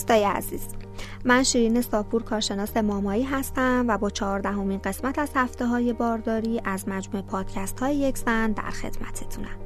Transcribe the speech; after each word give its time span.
دوستای 0.00 0.24
عزیز. 0.24 0.66
من 1.24 1.42
شیرین 1.42 1.82
ساپور 1.82 2.22
کارشناس 2.22 2.76
مامایی 2.76 3.22
هستم 3.22 3.84
و 3.88 3.98
با 3.98 4.10
چهاردهمین 4.10 4.78
قسمت 4.78 5.18
از 5.18 5.30
هفته 5.34 5.66
های 5.66 5.92
بارداری 5.92 6.60
از 6.64 6.88
مجموعه 6.88 7.22
پادکست 7.22 7.80
های 7.80 7.96
یک 7.96 8.18
زن 8.18 8.52
در 8.52 8.70
خدمتتونم. 8.70 9.58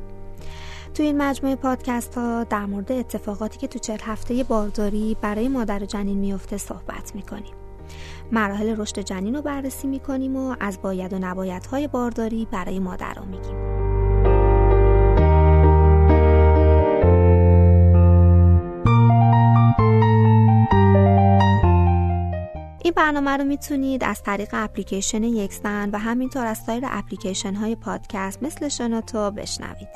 تو 0.94 1.02
این 1.02 1.22
مجموعه 1.22 1.56
پادکست 1.56 2.14
ها 2.14 2.44
در 2.44 2.66
مورد 2.66 2.92
اتفاقاتی 2.92 3.58
که 3.58 3.66
تو 3.66 3.78
چهل 3.78 4.00
هفته 4.02 4.44
بارداری 4.44 5.16
برای 5.20 5.48
مادر 5.48 5.82
و 5.82 5.86
جنین 5.86 6.18
میفته 6.18 6.56
صحبت 6.56 7.14
می‌کنیم. 7.14 7.54
مراحل 8.32 8.80
رشد 8.80 8.98
جنین 8.98 9.34
رو 9.34 9.42
بررسی 9.42 9.86
می‌کنیم 9.88 10.36
و 10.36 10.56
از 10.60 10.82
باید 10.82 11.12
و 11.12 11.18
نبایدهای 11.18 11.88
بارداری 11.88 12.48
برای 12.50 12.78
مادر 12.78 13.14
رو 13.14 13.24
میگیم. 13.24 13.73
برنامه 23.04 23.36
رو 23.36 23.44
می‌تونید 23.44 24.04
از 24.04 24.22
طریق 24.22 24.48
اپلیکیشن 24.52 25.24
یکسن 25.24 25.90
و 25.90 25.98
همینطور 25.98 26.46
از 26.46 26.58
سایر 26.58 26.84
اپلیکیشن 26.86 27.54
های 27.54 27.76
پادکست 27.76 28.42
مثل 28.42 28.68
شنوتو 28.68 29.30
بشنوید. 29.30 29.88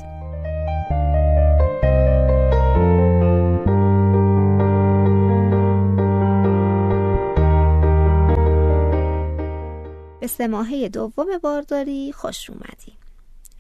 به 10.21 10.27
سه 10.27 10.47
ماهه 10.47 10.89
دوم 10.89 11.27
بارداری 11.43 12.13
خوش 12.13 12.51
اومدی. 12.51 12.93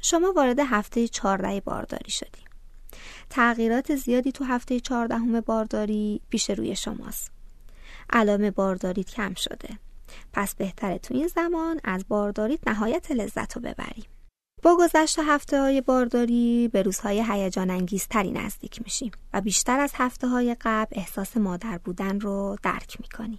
شما 0.00 0.32
وارد 0.36 0.58
هفته 0.58 1.08
چهارده 1.08 1.60
بارداری 1.60 2.10
شدی. 2.10 2.42
تغییرات 3.30 3.96
زیادی 3.96 4.32
تو 4.32 4.44
هفته 4.44 4.80
چهاردهم 4.80 5.40
بارداری 5.40 6.20
پیش 6.30 6.50
روی 6.50 6.76
شماست. 6.76 7.37
علائم 8.10 8.50
بارداریت 8.50 9.10
کم 9.10 9.34
شده 9.34 9.78
پس 10.32 10.54
بهتره 10.54 10.98
تو 10.98 11.14
این 11.14 11.26
زمان 11.26 11.80
از 11.84 12.04
بارداریت 12.08 12.68
نهایت 12.68 13.10
لذت 13.10 13.56
رو 13.56 13.62
ببریم 13.62 14.04
با 14.62 14.76
گذشت 14.76 15.18
هفته 15.18 15.60
های 15.60 15.80
بارداری 15.80 16.68
به 16.72 16.82
روزهای 16.82 17.24
هیجان 17.28 17.70
انگیزتری 17.70 18.30
نزدیک 18.30 18.82
میشیم 18.82 19.10
و 19.32 19.40
بیشتر 19.40 19.80
از 19.80 19.92
هفته 19.94 20.28
های 20.28 20.56
قبل 20.60 20.98
احساس 20.98 21.36
مادر 21.36 21.78
بودن 21.78 22.20
رو 22.20 22.56
درک 22.62 23.00
می‌کنیم. 23.00 23.38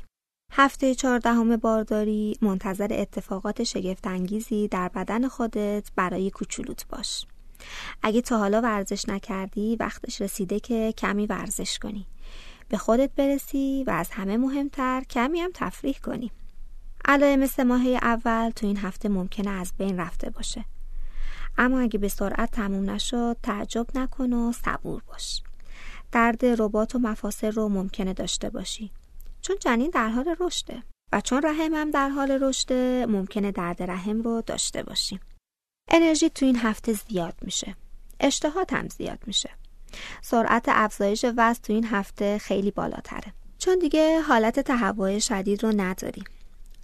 هفته 0.52 0.96
چهاردهم 0.96 1.58
بارداری 1.58 2.38
منتظر 2.42 2.88
اتفاقات 2.92 3.64
شگفت 3.64 4.08
انگیزی 4.08 4.68
در 4.68 4.90
بدن 4.90 5.28
خودت 5.28 5.90
برای 5.96 6.30
کوچولوت 6.30 6.88
باش. 6.88 7.26
اگه 8.04 8.22
تا 8.22 8.38
حالا 8.38 8.62
ورزش 8.62 9.10
نکردی 9.10 9.76
وقتش 9.76 10.22
رسیده 10.22 10.60
که 10.60 10.94
کمی 10.98 11.26
ورزش 11.26 11.80
کنی. 11.80 12.06
به 12.70 12.78
خودت 12.78 13.12
برسی 13.16 13.84
و 13.88 13.92
از 13.92 14.10
همه 14.12 14.38
مهمتر 14.38 15.04
کمی 15.10 15.40
هم 15.40 15.52
تفریح 15.54 16.00
کنی. 16.04 16.32
علائم 17.06 17.46
سه 17.46 17.64
ماهه 17.64 18.00
اول 18.02 18.50
تو 18.50 18.68
این 18.68 18.78
هفته 18.78 19.10
ممکنه 19.10 19.50
از 19.50 19.74
بین 19.78 20.00
رفته 20.00 20.30
باشه. 20.30 20.66
اما 21.58 21.80
اگه 21.80 22.00
به 22.00 22.08
سرعت 22.08 22.52
تموم 22.52 22.90
نشد 22.90 23.38
تعجب 23.44 23.88
نکن 23.96 24.34
و 24.34 24.52
صبور 24.52 25.02
باش. 25.08 25.44
درد 26.12 26.46
ربات 26.46 26.96
و 26.96 27.00
مفاصل 27.00 27.52
رو 27.52 27.70
ممکنه 27.70 28.14
داشته 28.14 28.50
باشی. 28.50 28.92
چون 29.42 29.56
جنین 29.60 29.90
در 29.90 30.10
حال 30.10 30.36
رشده 30.40 30.84
و 31.12 31.22
چون 31.22 31.42
رحم 31.44 31.74
هم 31.74 31.92
در 31.92 32.10
حال 32.10 32.32
رشده 32.32 33.06
ممکنه 33.06 33.52
درد 33.52 33.84
رحم 33.84 34.22
رو 34.22 34.42
داشته 34.42 34.84
باشی. 34.84 35.20
انرژی 35.88 36.30
تو 36.30 36.46
این 36.46 36.58
هفته 36.58 36.94
زیاد 36.94 37.36
میشه. 37.42 37.76
اشتهات 38.20 38.74
هم 38.74 38.88
زیاد 38.88 39.20
میشه. 39.28 39.50
سرعت 40.22 40.66
افزایش 40.68 41.26
وزن 41.38 41.62
تو 41.64 41.74
این 41.74 41.86
هفته 41.86 42.38
خیلی 42.38 42.72
بالاتره. 42.72 43.34
چون 43.58 43.80
دیگه 43.80 44.22
حالت 44.22 44.60
تهوع 44.60 45.20
شدید 45.20 45.64
رو 45.64 45.74
نداری 45.78 46.24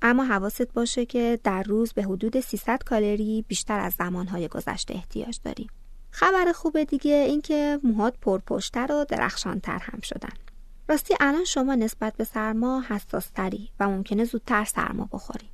اما 0.02 0.24
حواست 0.24 0.74
باشه 0.74 1.06
که 1.06 1.40
در 1.44 1.63
روز 1.63 1.94
به 1.94 2.03
حدود 2.03 2.40
300 2.40 2.84
کالری 2.84 3.46
بیشتر 3.47 3.80
از 3.80 3.94
زمانهای 3.94 4.47
گذشته 4.47 4.96
احتیاج 4.96 5.40
داری 5.44 5.69
خبر 6.12 6.52
خوب 6.52 6.84
دیگه 6.84 7.13
اینکه 7.13 7.80
موهات 7.84 8.13
پرپشتر 8.22 8.91
و 8.91 9.06
درخشانتر 9.09 9.80
هم 9.81 10.00
شدن. 10.03 10.34
راستی 10.90 11.16
الان 11.19 11.46
شما 11.46 11.75
نسبت 11.75 12.13
به 12.18 12.24
سرما 12.24 12.84
حساس 12.90 13.30
تری 13.30 13.69
و 13.80 13.90
ممکنه 13.90 14.25
زودتر 14.25 14.66
سرما 14.66 15.09
بخوری 15.12 15.50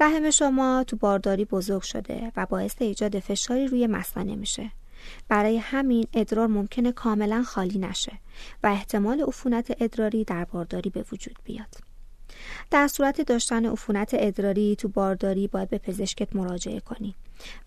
رحم 0.00 0.30
شما 0.30 0.84
تو 0.86 0.96
بارداری 0.96 1.44
بزرگ 1.44 1.82
شده 1.82 2.32
و 2.36 2.46
باعث 2.46 2.74
ایجاد 2.78 3.18
فشاری 3.18 3.66
روی 3.66 3.86
مثانه 3.86 4.36
میشه 4.36 4.70
برای 5.28 5.58
همین 5.58 6.06
ادرار 6.14 6.46
ممکنه 6.46 6.92
کاملا 6.92 7.42
خالی 7.42 7.78
نشه 7.78 8.12
و 8.62 8.66
احتمال 8.66 9.20
عفونت 9.20 9.76
ادراری 9.80 10.24
در 10.24 10.44
بارداری 10.44 10.90
به 10.90 11.04
وجود 11.12 11.38
بیاد. 11.44 11.90
در 12.70 12.88
صورت 12.88 13.20
داشتن 13.20 13.66
عفونت 13.66 14.10
ادراری 14.12 14.76
تو 14.76 14.88
بارداری 14.88 15.46
باید 15.46 15.70
به 15.70 15.78
پزشکت 15.78 16.36
مراجعه 16.36 16.80
کنی 16.80 17.14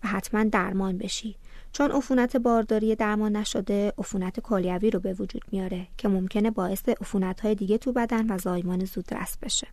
و 0.04 0.08
حتما 0.08 0.44
درمان 0.44 0.98
بشی 0.98 1.36
چون 1.72 1.90
عفونت 1.90 2.36
بارداری 2.36 2.94
درمان 2.94 3.36
نشده 3.36 3.92
عفونت 3.98 4.40
کلیوی 4.40 4.90
رو 4.90 5.00
به 5.00 5.12
وجود 5.12 5.42
میاره 5.52 5.86
که 5.98 6.08
ممکنه 6.08 6.50
باعث 6.50 6.88
عفونت 6.88 7.40
های 7.40 7.54
دیگه 7.54 7.78
تو 7.78 7.92
بدن 7.92 8.30
و 8.30 8.38
زایمان 8.38 8.84
زودرس 8.84 9.38
بشه. 9.42 9.66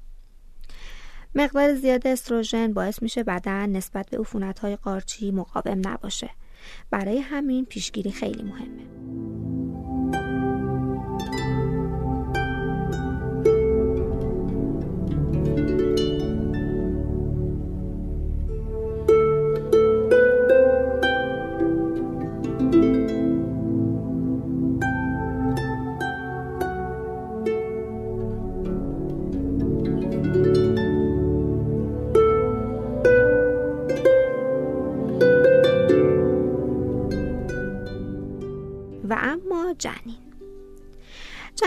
مقدار 1.35 1.75
زیاد 1.75 2.07
استروژن 2.07 2.73
باعث 2.73 3.01
میشه 3.01 3.23
بدن 3.23 3.69
نسبت 3.69 4.09
به 4.09 4.17
عفونت 4.17 4.59
های 4.59 4.75
قارچی 4.75 5.31
مقاوم 5.31 5.81
نباشه 5.85 6.29
برای 6.91 7.17
همین 7.19 7.65
پیشگیری 7.65 8.11
خیلی 8.11 8.43
مهمه. 8.43 9.00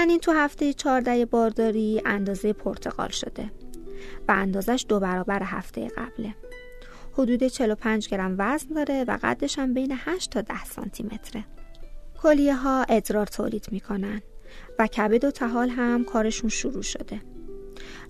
جنین 0.04 0.18
تو 0.18 0.32
هفته 0.32 0.72
14 0.72 1.26
بارداری 1.26 2.02
اندازه 2.04 2.52
پرتقال 2.52 3.08
شده 3.08 3.50
و 4.28 4.32
اندازش 4.32 4.86
دو 4.88 5.00
برابر 5.00 5.42
هفته 5.42 5.88
قبله. 5.88 6.34
حدود 7.12 7.44
45 7.44 8.08
گرم 8.08 8.34
وزن 8.38 8.74
داره 8.74 9.04
و 9.08 9.18
قدش 9.22 9.58
هم 9.58 9.74
بین 9.74 9.92
8 9.98 10.30
تا 10.30 10.40
10 10.40 10.64
سانتی 10.64 11.02
متره 11.02 11.44
کلیه 12.22 12.54
ها 12.54 12.82
ادرار 12.88 13.26
تولید 13.26 13.66
می‌کنن 13.70 14.22
و 14.78 14.86
کبد 14.86 15.24
و 15.24 15.30
تحال 15.30 15.68
هم 15.68 16.04
کارشون 16.04 16.50
شروع 16.50 16.82
شده. 16.82 17.20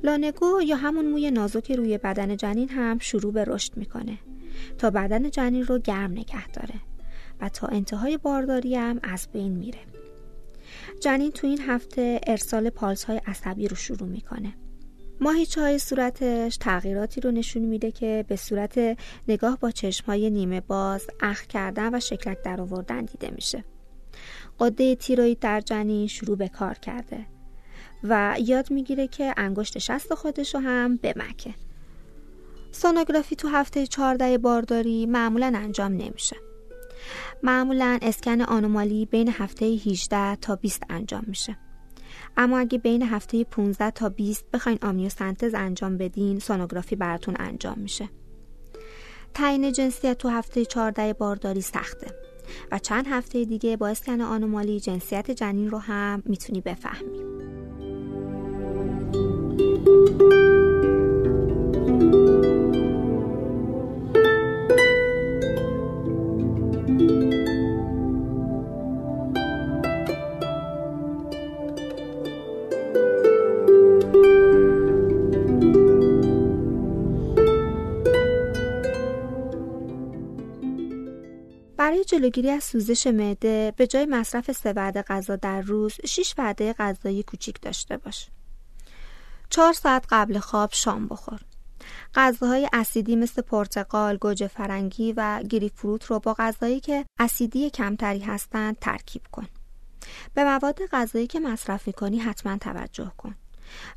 لانگو 0.02 0.62
یا 0.62 0.76
همون 0.76 1.06
موی 1.06 1.30
نازک 1.30 1.72
روی 1.72 1.98
بدن 1.98 2.36
جنین 2.36 2.68
هم 2.68 2.98
شروع 2.98 3.32
به 3.32 3.44
رشد 3.44 3.76
می‌کنه 3.76 4.18
تا 4.78 4.90
بدن 4.90 5.30
جنین 5.30 5.66
رو 5.66 5.78
گرم 5.78 6.10
نگه 6.10 6.48
داره 6.48 6.80
و 7.40 7.48
تا 7.48 7.66
انتهای 7.66 8.16
بارداری 8.16 8.76
هم 8.76 9.00
از 9.02 9.28
بین 9.32 9.52
میره. 9.52 9.80
جنین 11.00 11.30
تو 11.30 11.46
این 11.46 11.60
هفته 11.60 12.20
ارسال 12.26 12.70
پالس 12.70 13.04
های 13.04 13.20
عصبی 13.26 13.68
رو 13.68 13.76
شروع 13.76 14.08
می‌کنه. 14.08 14.54
ماهیچه 15.20 15.60
های 15.60 15.78
صورتش 15.78 16.56
تغییراتی 16.56 17.20
رو 17.20 17.30
نشون 17.30 17.62
میده 17.62 17.90
که 17.90 18.24
به 18.28 18.36
صورت 18.36 18.98
نگاه 19.28 19.58
با 19.58 19.70
چشم 19.70 20.06
های 20.06 20.30
نیمه 20.30 20.60
باز 20.60 21.06
اخ 21.20 21.42
کردن 21.42 21.94
و 21.94 22.00
شکلک 22.00 22.42
در 22.42 22.60
آوردن 22.60 23.04
دیده 23.04 23.30
میشه. 23.30 23.64
قده 24.60 24.94
تیروید 24.94 25.38
در 25.38 25.60
جنین 25.60 26.06
شروع 26.06 26.36
به 26.36 26.48
کار 26.48 26.74
کرده 26.74 27.26
و 28.02 28.36
یاد 28.40 28.70
می‌گیره 28.70 29.08
که 29.08 29.34
انگشت 29.36 29.78
شست 29.78 30.14
خودش 30.14 30.54
رو 30.54 30.60
هم 30.60 30.96
بمکه. 30.96 31.54
سونوگرافی 32.72 33.36
تو 33.36 33.48
هفته 33.48 33.86
14 33.86 34.38
بارداری 34.38 35.06
معمولا 35.06 35.52
انجام 35.56 35.92
نمیشه. 35.92 36.36
معمولا 37.42 37.98
اسکن 38.02 38.40
آنومالی 38.40 39.06
بین 39.06 39.28
هفته 39.28 39.66
18 39.66 40.36
تا 40.36 40.56
20 40.56 40.82
انجام 40.90 41.24
میشه. 41.26 41.56
اما 42.36 42.58
اگه 42.58 42.78
بین 42.78 43.02
هفته 43.02 43.44
15 43.44 43.90
تا 43.90 44.08
20 44.08 44.50
بخواین 44.52 44.78
آمنیوسنتز 44.82 45.54
انجام 45.54 45.98
بدین 45.98 46.38
سونوگرافی 46.38 46.96
براتون 46.96 47.36
انجام 47.38 47.78
میشه. 47.78 48.08
تعیین 49.34 49.72
جنسیت 49.72 50.18
تو 50.18 50.28
هفته 50.28 50.64
14 50.64 51.12
بارداری 51.12 51.60
سخته. 51.60 52.06
و 52.72 52.78
چند 52.78 53.06
هفته 53.06 53.44
دیگه 53.44 53.76
با 53.76 53.88
اسکن 53.88 54.20
آنومالی 54.20 54.80
جنسیت 54.80 55.30
جنین 55.30 55.70
رو 55.70 55.78
هم 55.78 56.22
می‌تونی 56.26 56.60
بفهمی. 56.60 57.53
برای 81.94 82.04
جلوگیری 82.04 82.50
از 82.50 82.64
سوزش 82.64 83.06
معده 83.06 83.72
به 83.76 83.86
جای 83.86 84.06
مصرف 84.06 84.52
سه 84.52 84.72
وعده 84.72 85.02
غذا 85.02 85.36
در 85.36 85.60
روز 85.60 85.96
6 86.06 86.34
وعده 86.38 86.72
غذایی 86.72 87.22
کوچیک 87.22 87.60
داشته 87.60 87.96
باش. 87.96 88.28
چهار 89.50 89.72
ساعت 89.72 90.06
قبل 90.10 90.38
خواب 90.38 90.70
شام 90.72 91.08
بخور. 91.08 91.40
غذاهای 92.14 92.68
اسیدی 92.72 93.16
مثل 93.16 93.42
پرتقال، 93.42 94.16
گوجه 94.16 94.46
فرنگی 94.46 95.12
و 95.12 95.42
گیری 95.42 95.68
فروت 95.68 96.04
رو 96.04 96.18
با 96.18 96.34
غذایی 96.34 96.80
که 96.80 97.04
اسیدی 97.18 97.70
کمتری 97.70 98.20
هستند 98.20 98.78
ترکیب 98.78 99.22
کن. 99.32 99.46
به 100.34 100.44
مواد 100.44 100.86
غذایی 100.86 101.26
که 101.26 101.40
مصرف 101.40 101.86
می‌کنی 101.86 102.18
حتما 102.18 102.58
توجه 102.58 103.12
کن 103.18 103.34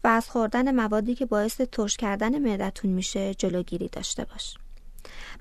و 0.04 0.08
از 0.08 0.30
خوردن 0.30 0.76
موادی 0.76 1.16
که 1.16 1.26
باعث 1.26 1.62
ترش 1.62 1.98
کردن 1.98 2.40
معدتون 2.40 2.92
میشه 2.92 3.34
جلوگیری 3.34 3.88
داشته 3.88 4.26
باش. 4.26 4.58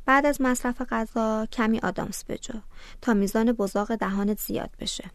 بعد 0.04 0.26
از 0.26 0.40
مصرف 0.40 0.82
غذا 0.82 1.46
کمی 1.52 1.78
آدامس 1.78 2.24
بجو 2.28 2.58
تا 3.02 3.14
میزان 3.14 3.52
بزاق 3.52 3.94
دهانت 3.94 4.40
زیاد 4.40 4.70
بشه. 4.78 5.10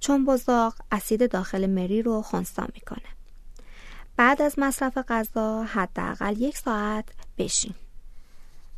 چون 0.00 0.24
بزاق 0.24 0.74
اسید 0.92 1.30
داخل 1.30 1.66
مری 1.66 2.02
رو 2.02 2.22
خونسا 2.22 2.66
می‌کنه. 2.74 3.08
بعد 4.16 4.42
از 4.42 4.58
مصرف 4.58 4.98
غذا 4.98 5.62
حداقل 5.62 6.40
یک 6.40 6.58
ساعت 6.58 7.04
بشین. 7.38 7.74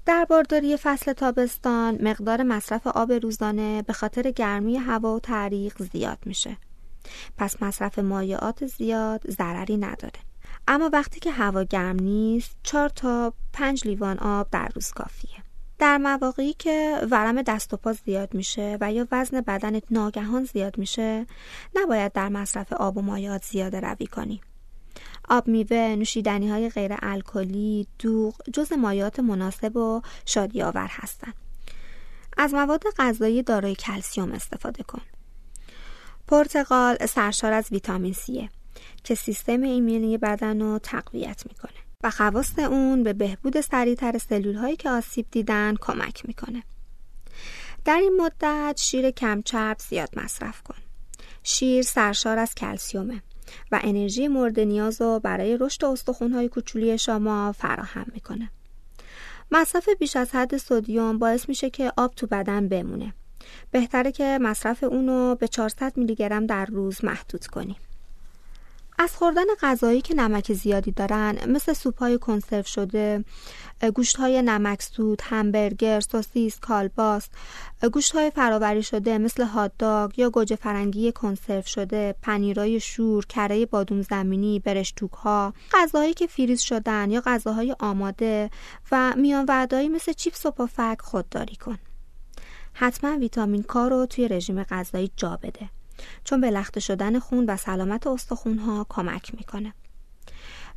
در 0.07 0.25
بارداری 0.25 0.77
فصل 0.77 1.13
تابستان 1.13 1.99
مقدار 2.09 2.43
مصرف 2.43 2.87
آب 2.87 3.13
روزانه 3.13 3.83
به 3.83 3.93
خاطر 3.93 4.31
گرمی 4.31 4.77
هوا 4.77 5.17
و 5.17 5.21
تعریق 5.21 5.83
زیاد 5.83 6.19
میشه. 6.27 6.57
پس 7.37 7.63
مصرف 7.63 7.99
مایعات 7.99 8.67
زیاد 8.67 9.31
ضرری 9.31 9.77
نداره. 9.77 10.21
اما 10.69 10.91
وقتی 10.93 11.21
که 11.21 11.31
هوا 11.31 11.63
گرم 11.63 11.97
نیست 11.97 12.57
4 12.63 12.89
تا 12.89 13.33
5 13.53 13.87
لیوان 13.87 14.19
آب 14.19 14.51
در 14.51 14.69
روز 14.75 14.91
کافیه. 14.91 15.45
در 15.79 15.99
مواقعی 15.99 16.53
که 16.53 16.99
ورم 17.11 17.43
دست 17.43 17.75
و 17.75 17.77
پا 17.77 17.93
زیاد 17.93 18.35
میشه 18.35 18.79
و 18.81 18.93
یا 18.93 19.07
وزن 19.13 19.41
بدنت 19.41 19.83
ناگهان 19.91 20.45
زیاد 20.45 20.79
میشه 20.79 21.27
نباید 21.75 22.13
در 22.13 22.29
مصرف 22.29 22.73
آب 22.73 22.97
و 22.97 23.03
مایعات 23.03 23.45
زیاده 23.45 23.81
روی 23.81 24.07
کنی. 24.07 24.41
آب 25.29 25.49
میوه، 25.49 25.97
نوشیدنی 25.99 26.51
های 26.51 26.69
غیر 26.69 26.97
الکلی، 27.03 27.87
دوغ 27.99 28.35
جز 28.53 28.73
مایات 28.73 29.21
مناسب 29.21 29.77
و 29.77 30.03
شادی 30.25 30.63
آور 30.63 30.89
هستند. 30.91 31.35
از 32.37 32.55
مواد 32.55 32.85
غذایی 32.99 33.43
دارای 33.43 33.75
کلسیوم 33.75 34.33
استفاده 34.33 34.83
کن. 34.83 35.03
پرتقال 36.29 37.07
سرشار 37.07 37.53
از 37.53 37.69
ویتامین 37.73 38.13
سیه 38.13 38.49
که 39.05 39.15
سیستم 39.15 39.63
ایمنی 39.63 40.19
بدن 40.19 40.61
رو 40.61 40.79
تقویت 40.79 41.43
می‌کنه 41.49 41.85
و 42.05 42.11
خواست 42.11 42.59
اون 42.59 43.03
به 43.03 43.13
بهبود 43.13 43.61
سریعتر 43.61 44.19
سلول 44.19 44.55
هایی 44.55 44.77
که 44.77 44.91
آسیب 44.91 45.27
دیدن 45.31 45.75
کمک 45.81 46.27
می‌کنه. 46.27 46.63
در 47.85 47.97
این 47.97 48.21
مدت 48.21 48.81
شیر 48.81 49.11
کمچرب 49.11 49.77
زیاد 49.79 50.09
مصرف 50.17 50.63
کن. 50.63 50.77
شیر 51.43 51.83
سرشار 51.83 52.39
از 52.39 52.55
کلسیومه 52.55 53.23
و 53.73 53.81
انرژی 53.83 54.29
مورد 54.29 54.61
نیاز 54.61 55.01
رو 55.01 55.21
برای 55.21 55.57
رشد 55.57 55.85
استخونهای 55.85 56.49
کوچولی 56.49 56.99
شما 56.99 57.53
فراهم 57.53 58.07
می‌کنه. 58.15 58.51
مصرف 59.51 59.89
بیش 59.99 60.17
از 60.17 60.35
حد 60.35 60.57
سودیوم 60.57 61.19
باعث 61.19 61.49
میشه 61.49 61.71
که 61.71 61.93
آب 61.97 62.15
تو 62.15 62.27
بدن 62.27 62.69
بمونه. 62.69 63.15
بهتره 63.71 64.13
که 64.13 64.39
مصرف 64.43 64.85
اونو 64.85 65.35
به 65.35 65.49
400 65.49 65.97
میلی 65.97 66.15
گرم 66.15 66.47
در 66.47 66.67
روز 66.67 67.05
محدود 67.05 67.47
کنیم. 67.47 67.77
از 68.99 69.17
خوردن 69.17 69.47
غذایی 69.61 70.01
که 70.01 70.15
نمک 70.15 70.53
زیادی 70.53 70.93
دارن 70.93 71.39
مثل 71.49 71.73
سوپ 71.73 71.99
های 71.99 72.19
کنسرو 72.19 72.63
شده 72.63 73.25
گوشت 73.95 74.17
های 74.17 74.43
نمکسود 74.43 75.23
همبرگر 75.25 76.01
سوسیس 76.01 76.61
کالباس 76.61 77.29
گوشت 77.93 78.13
های 78.13 78.31
فراوری 78.31 78.83
شده 78.83 79.19
مثل 79.19 79.45
هاتداگ 79.45 80.19
یا 80.19 80.31
گوجه 80.31 80.57
فرنگی 80.57 81.13
کنسرو 81.13 81.63
شده 81.63 82.15
پنیرای 82.23 82.81
شور 82.81 83.27
کره 83.27 83.67
بادوم 83.67 84.03
زمینی 84.03 84.59
برشتوک 84.59 85.13
ها 85.13 85.55
غذاهایی 85.73 86.15
که 86.15 86.27
فریز 86.27 86.61
شدن 86.61 87.11
یا 87.11 87.23
غذاهای 87.27 87.77
آماده 87.81 88.51
و 88.93 89.15
میان 89.17 89.45
وعدهایی 89.49 89.89
مثل 89.89 90.13
چیپس 90.13 90.47
و 90.47 90.51
پفک 90.51 91.01
خودداری 91.01 91.57
کن. 91.57 91.79
حتما 92.73 93.19
ویتامین 93.19 93.63
کا 93.63 93.89
رو 93.89 94.07
توی 94.07 94.29
رژیم 94.29 94.63
غذایی 94.63 95.11
جا 95.17 95.39
بده. 95.43 95.71
چون 96.25 96.41
به 96.41 96.51
لخته 96.51 96.81
شدن 96.81 97.19
خون 97.19 97.45
و 97.47 97.57
سلامت 97.57 98.07
استخون 98.07 98.59
ها 98.59 98.87
کمک 98.89 99.35
می‌کنه. 99.35 99.75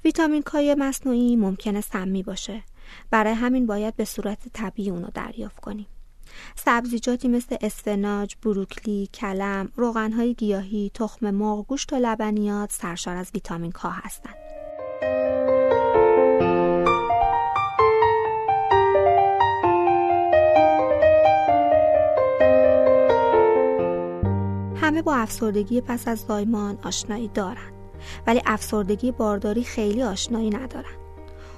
ویتامین 0.06 0.42
کای 0.42 0.76
مصنوعی 0.76 1.36
ممکنه 1.36 1.82
سمی 1.82 2.24
باشه. 2.24 2.64
برای 3.12 3.34
همین 3.34 3.66
باید 3.66 3.96
به 3.96 4.06
صورت 4.06 4.48
طبیعی 4.54 4.90
اونو 4.90 5.08
دریافت 5.14 5.60
کنیم. 5.60 5.88
سبزیجاتی 6.56 7.28
مثل 7.28 7.58
اسفناج، 7.62 8.36
بروکلی، 8.44 9.10
کلم، 9.14 9.72
روغنهای 9.76 10.34
گیاهی، 10.34 10.92
تخم 10.94 11.32
مرغ، 11.32 11.68
گوشت 11.68 11.94
و 11.94 11.96
لبنیات 11.96 12.72
سرشار 12.72 13.16
از 13.16 13.32
ویتامین 13.34 13.72
کا 13.72 13.90
هستند. 13.90 14.47
همه 24.98 25.04
با 25.04 25.16
افسردگی 25.16 25.82
پس 25.82 26.08
از 26.08 26.20
زایمان 26.28 26.78
آشنایی 26.84 27.28
دارند 27.34 27.74
ولی 28.28 28.42
افسردگی 28.46 29.12
بارداری 29.12 29.64
خیلی 29.64 30.04
آشنایی 30.04 30.50
ندارند 30.50 30.98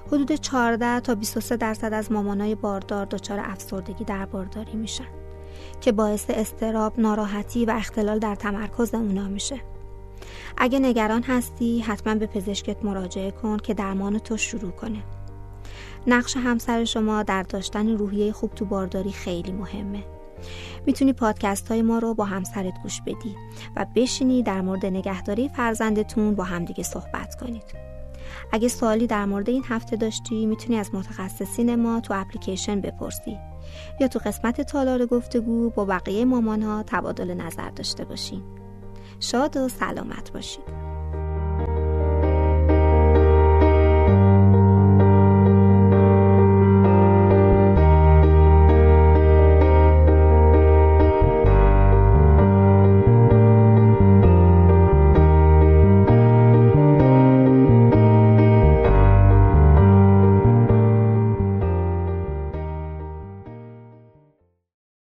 حدود 0.08 0.32
14 0.32 1.00
تا 1.00 1.16
23 1.16 1.58
درصد 1.58 1.94
از 1.94 2.12
مامانای 2.12 2.56
باردار 2.56 3.06
دچار 3.06 3.40
افسردگی 3.40 4.04
در 4.04 4.26
بارداری 4.26 4.74
میشن 4.74 5.08
که 5.82 5.92
باعث 5.92 6.26
استراب، 6.30 7.00
ناراحتی 7.00 7.66
و 7.66 7.72
اختلال 7.72 8.20
در 8.20 8.36
تمرکز 8.36 8.94
اونا 8.94 9.28
میشه. 9.28 9.62
اگه 10.58 10.80
نگران 10.80 11.24
هستی 11.24 11.80
حتما 11.80 12.16
به 12.16 12.26
پزشکت 12.26 12.86
مراجعه 12.86 13.32
کن 13.32 13.58
که 13.58 13.74
درمان 13.74 14.20
تو 14.20 14.38
شروع 14.38 14.72
کنه. 14.72 15.04
نقش 16.08 16.38
همسر 16.38 16.86
شما 16.86 17.24
در 17.24 17.44
داشتن 17.44 17.98
روحیه 17.98 18.32
خوب 18.32 18.56
تو 18.56 18.66
بارداری 18.66 19.12
خیلی 19.12 19.52
مهمه. 19.52 20.19
می‌تونی 20.86 21.14
پادکست 21.14 21.68
های 21.68 21.82
ما 21.82 22.00
رو 22.00 22.14
با 22.14 22.26
همسرت 22.26 22.74
گوش 22.84 23.02
بدی 23.02 23.36
و 23.76 23.86
بشینی 23.96 24.44
در 24.44 24.62
مورد 24.62 24.86
نگهداری 24.86 25.50
فرزندتون 25.50 26.36
با 26.36 26.44
همدیگه 26.44 26.84
صحبت 26.84 27.36
کنید. 27.36 27.90
اگه 28.52 28.68
سوالی 28.68 29.08
در 29.08 29.26
مورد 29.26 29.50
این 29.50 29.64
هفته 29.68 29.96
داشتی 29.96 30.46
می‌تونی 30.46 30.78
از 30.78 30.96
متخصصین 30.96 31.76
ما 31.76 32.00
تو 32.00 32.14
اپلیکیشن 32.18 32.82
بپرسی 32.82 33.38
یا 34.00 34.08
تو 34.08 34.20
قسمت 34.26 34.62
تالار 34.62 35.06
گفتگو 35.06 35.70
با 35.70 35.86
بقیه 35.86 36.26
مامان 36.26 36.62
ها 36.62 36.84
تبادل 36.88 37.34
نظر 37.34 37.70
داشته 37.70 38.06
باشین 38.06 38.44
شاد 39.20 39.58
و 39.58 39.70
سلامت 39.70 40.32
باشید. 40.34 40.89